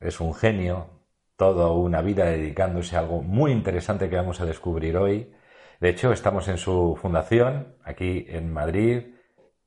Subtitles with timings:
[0.00, 0.90] es un genio,
[1.36, 5.32] toda una vida dedicándose a algo muy interesante que vamos a descubrir hoy.
[5.80, 9.14] De hecho, estamos en su fundación, aquí en Madrid.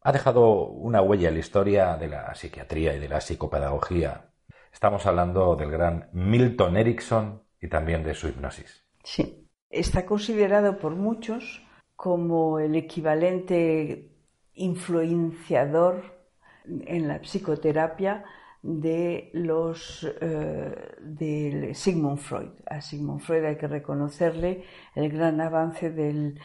[0.01, 4.31] Ha dejado una huella en la historia de la psiquiatría y de la psicopedagogía.
[4.73, 8.85] Estamos hablando del gran Milton Erickson y también de su hipnosis.
[9.03, 11.61] Sí, está considerado por muchos
[11.95, 14.09] como el equivalente
[14.53, 16.17] influenciador
[16.65, 18.25] en la psicoterapia
[18.61, 22.51] de los eh, de Sigmund Freud.
[22.65, 24.63] A Sigmund Freud hay que reconocerle
[24.95, 26.39] el gran avance del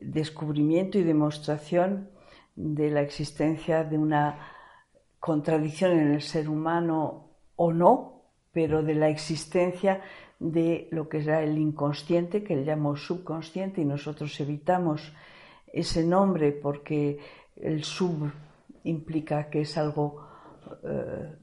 [0.00, 2.10] descubrimiento y demostración
[2.56, 4.38] de la existencia de una
[5.20, 10.02] contradicción en el ser humano o no, pero de la existencia
[10.40, 15.12] de lo que era el inconsciente, que le llamamos subconsciente, y nosotros evitamos
[15.72, 17.18] ese nombre porque
[17.56, 18.32] el sub
[18.82, 20.26] implica que es algo
[20.82, 21.36] eh,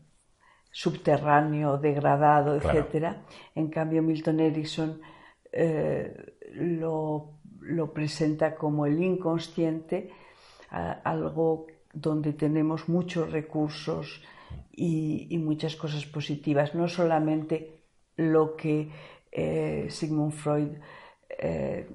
[0.72, 3.24] subterráneo, degradado, etcétera.
[3.56, 5.02] En cambio, Milton Erickson
[5.52, 7.36] eh, lo,
[7.94, 10.12] presenta como el inconsciente,
[10.70, 14.22] algo donde tenemos muchos recursos
[14.72, 17.82] y, muchas cosas positivas, no solamente
[18.16, 18.90] lo que
[19.32, 20.78] eh, Sigmund Freud
[21.30, 21.88] eh,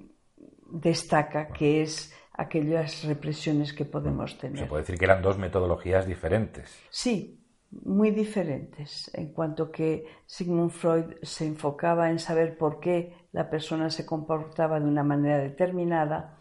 [0.71, 4.59] destaca, que es aquellas represiones que podemos tener.
[4.59, 6.83] Se puede decir que eran dos metodologías diferentes.
[6.91, 7.44] Sí,
[7.83, 13.91] muy diferentes, en cuanto que Sigmund Freud se enfocaba en saber por qué la persona
[13.91, 16.39] se comportaba de una manera determinada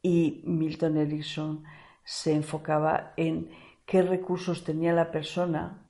[0.00, 1.64] y Milton Erickson
[2.04, 3.50] se enfocaba en
[3.86, 5.88] qué recursos tenía la persona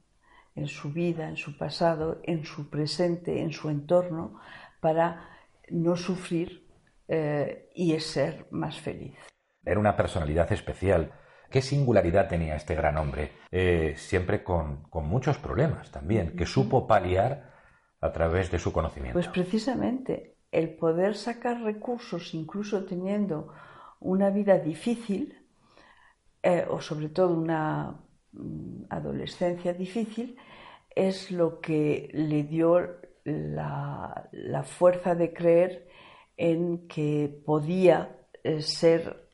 [0.55, 4.39] en su vida, en su pasado, en su presente, en su entorno,
[4.81, 5.31] para
[5.71, 6.69] no sufrir
[7.09, 9.17] eh, y ser más feliz.
[9.65, 11.13] Era una personalidad especial
[11.53, 13.33] ¿Qué singularidad tenía este gran hombre?
[13.51, 17.53] Eh, siempre con, muchos problemas también, que supo paliar
[18.01, 19.13] a través de su conocimiento.
[19.13, 23.53] Pues precisamente el poder sacar recursos, incluso teniendo
[24.01, 25.47] una vida difícil,
[26.43, 28.01] eh, o sobre todo una
[28.33, 30.39] mm, adolescencia difícil,
[30.89, 35.87] es lo que le dio la, fuerza de creer
[36.35, 39.29] en que podía eh, ser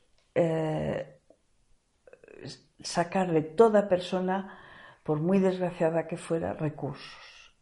[2.82, 4.58] sacar de toda persona,
[5.02, 7.54] por muy desgraciada que fuera, recursos,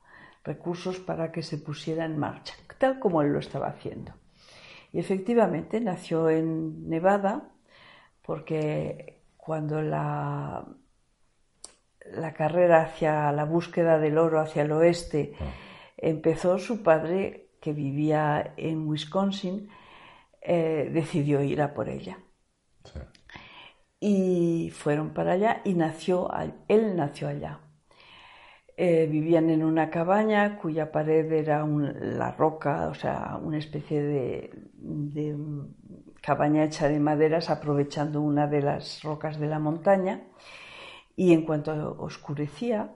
[0.44, 4.12] recursos para que se pusiera en marcha, tal como él lo estaba haciendo.
[4.93, 7.50] Y efectivamente nació en Nevada,
[8.22, 10.66] porque cuando la,
[12.12, 15.44] la carrera hacia la búsqueda del oro hacia el oeste ah.
[15.97, 19.69] empezó, su padre, que vivía en Wisconsin,
[20.41, 22.19] eh, decidió ir a por ella
[24.09, 26.31] y fueron para allá y nació,
[26.69, 27.59] él nació allá.
[28.77, 34.50] Eh, vivían en una cabaña cuya pared era la roca, o sea, una especie de,
[36.21, 40.23] cabaña hecha de maderas aprovechando una de las rocas de la montaña.
[41.17, 42.94] Y en cuanto oscurecía,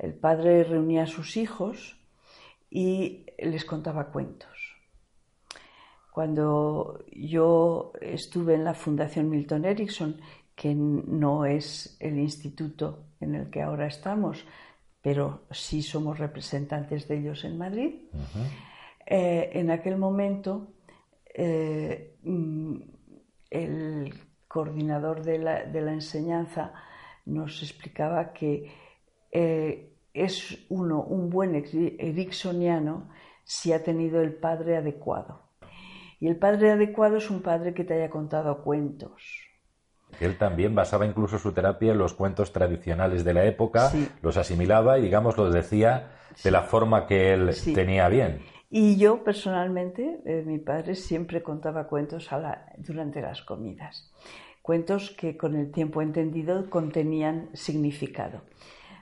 [0.00, 2.00] el padre reunía a sus hijos
[2.68, 4.51] y les contaba cuentos.
[6.12, 10.20] Cuando yo estuve en la Fundación Milton Erickson,
[10.54, 14.44] que no es el instituto en el que ahora estamos,
[15.00, 17.94] pero sí somos representantes de ellos en Madrid,
[19.06, 20.74] eh, en aquel momento
[21.34, 22.76] eh, mm,
[23.48, 24.14] el
[24.46, 26.74] coordinador de la, enseñanza
[27.24, 28.70] nos explicaba que
[29.30, 33.08] eh, es uno un buen ericksoniano
[33.44, 35.51] si ha tenido el padre adecuado.
[36.22, 39.42] Y el padre adecuado es un padre que te haya contado cuentos.
[40.20, 43.90] Él también basaba incluso su terapia en los cuentos tradicionales de la época,
[44.22, 46.12] los asimilaba y, digamos, los decía
[46.44, 48.40] de la forma que él tenía bien.
[48.70, 52.30] Y yo personalmente, eh, mi padre siempre contaba cuentos
[52.78, 54.12] durante las comidas.
[54.62, 58.42] Cuentos que con el tiempo entendido contenían significado.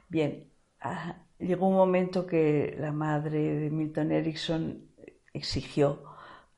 [0.08, 0.48] Bien,
[0.80, 4.86] ah, llegó un momento que la madre de Milton Erickson
[5.34, 6.08] exigió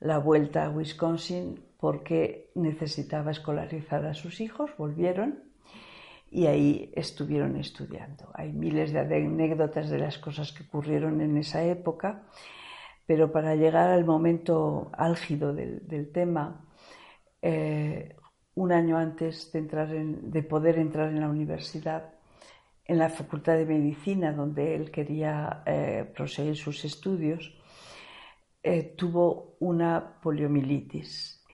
[0.03, 5.43] la vuelta a Wisconsin porque necesitaba escolarizar a sus hijos, volvieron
[6.31, 8.31] y ahí estuvieron estudiando.
[8.35, 12.23] Hay miles de anécdotas de las cosas que ocurrieron en esa época,
[13.07, 16.65] pero para llegar al momento álgido del, tema,
[17.41, 18.17] eh,
[18.55, 22.15] un año antes de, poder entrar en la universidad,
[22.85, 27.55] en la Facultad de Medicina, donde él quería eh, proseguir sus estudios,
[28.63, 31.42] eh, tuvo una poliomielitis